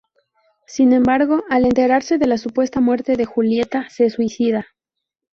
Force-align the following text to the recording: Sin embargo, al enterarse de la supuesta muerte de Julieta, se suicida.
Sin 0.65 0.93
embargo, 0.93 1.43
al 1.47 1.65
enterarse 1.65 2.17
de 2.17 2.25
la 2.25 2.39
supuesta 2.39 2.79
muerte 2.81 3.15
de 3.17 3.25
Julieta, 3.25 3.87
se 3.91 4.09
suicida. 4.09 4.65